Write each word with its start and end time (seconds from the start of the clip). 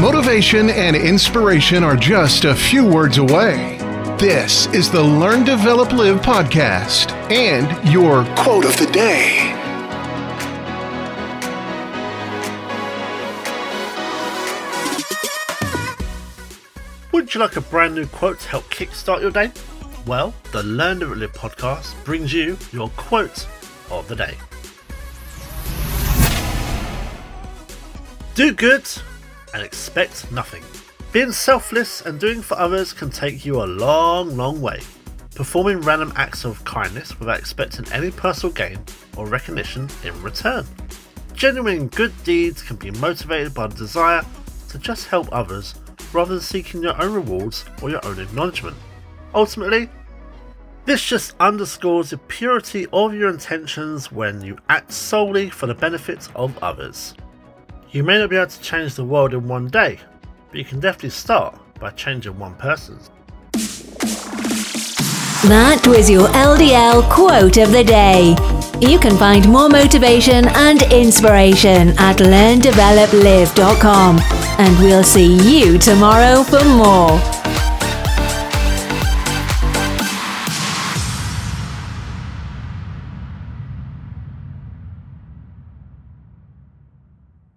Motivation 0.00 0.70
and 0.70 0.94
inspiration 0.94 1.82
are 1.82 1.96
just 1.96 2.44
a 2.44 2.54
few 2.54 2.86
words 2.86 3.18
away. 3.18 3.78
This 4.16 4.66
is 4.66 4.88
the 4.88 5.02
Learn, 5.02 5.42
Develop, 5.42 5.90
Live 5.90 6.20
podcast 6.20 7.10
and 7.32 7.66
your 7.92 8.24
quote 8.36 8.64
of 8.64 8.76
the 8.76 8.86
day. 8.92 9.52
Would 17.10 17.34
you 17.34 17.40
like 17.40 17.56
a 17.56 17.60
brand 17.60 17.96
new 17.96 18.06
quote 18.06 18.38
to 18.38 18.48
help 18.50 18.70
kickstart 18.70 19.20
your 19.20 19.32
day? 19.32 19.50
Well, 20.06 20.32
the 20.52 20.62
Learn, 20.62 21.00
Develop, 21.00 21.18
Live 21.18 21.32
podcast 21.32 22.04
brings 22.04 22.32
you 22.32 22.56
your 22.70 22.88
quote 22.90 23.48
of 23.90 24.06
the 24.06 24.14
day. 24.14 24.36
Do 28.36 28.52
good 28.54 28.86
and 29.54 29.62
expect 29.62 30.30
nothing. 30.32 30.62
Being 31.10 31.32
selfless 31.32 32.02
and 32.02 32.20
doing 32.20 32.42
for 32.42 32.58
others 32.58 32.92
can 32.92 33.10
take 33.10 33.44
you 33.44 33.62
a 33.62 33.64
long, 33.64 34.36
long 34.36 34.60
way. 34.60 34.80
Performing 35.34 35.80
random 35.80 36.12
acts 36.16 36.44
of 36.44 36.64
kindness 36.64 37.18
without 37.18 37.38
expecting 37.38 37.90
any 37.92 38.10
personal 38.10 38.52
gain 38.52 38.78
or 39.16 39.26
recognition 39.26 39.88
in 40.04 40.20
return. 40.22 40.66
Genuine 41.32 41.88
good 41.88 42.12
deeds 42.24 42.62
can 42.62 42.76
be 42.76 42.90
motivated 42.90 43.54
by 43.54 43.66
the 43.66 43.76
desire 43.76 44.22
to 44.68 44.78
just 44.78 45.06
help 45.06 45.28
others 45.32 45.76
rather 46.12 46.34
than 46.34 46.42
seeking 46.42 46.82
your 46.82 47.00
own 47.00 47.14
rewards 47.14 47.64
or 47.80 47.90
your 47.90 48.04
own 48.04 48.18
acknowledgement. 48.18 48.76
Ultimately, 49.34 49.88
this 50.84 51.04
just 51.04 51.34
underscores 51.38 52.10
the 52.10 52.18
purity 52.18 52.86
of 52.92 53.14
your 53.14 53.28
intentions 53.28 54.10
when 54.10 54.40
you 54.40 54.58
act 54.68 54.92
solely 54.92 55.50
for 55.50 55.66
the 55.66 55.74
benefit 55.74 56.28
of 56.34 56.56
others. 56.62 57.14
You 57.90 58.04
may 58.04 58.18
not 58.18 58.28
be 58.28 58.36
able 58.36 58.50
to 58.50 58.60
change 58.60 58.96
the 58.96 59.04
world 59.04 59.32
in 59.32 59.48
one 59.48 59.68
day, 59.68 59.98
but 60.50 60.58
you 60.58 60.64
can 60.64 60.78
definitely 60.78 61.08
start 61.10 61.58
by 61.80 61.88
changing 61.90 62.38
one 62.38 62.54
person's. 62.56 63.08
That 65.48 65.86
was 65.86 66.10
your 66.10 66.28
LDL 66.28 67.08
quote 67.10 67.56
of 67.56 67.72
the 67.72 67.84
day. 67.84 68.36
You 68.78 68.98
can 68.98 69.16
find 69.16 69.48
more 69.48 69.70
motivation 69.70 70.46
and 70.48 70.82
inspiration 70.92 71.94
at 71.96 72.18
learndeveloplive.com. 72.18 74.18
And 74.58 74.78
we'll 74.80 75.04
see 75.04 75.36
you 75.48 75.78
tomorrow 75.78 76.42
for 76.42 76.62
more. 76.64 77.37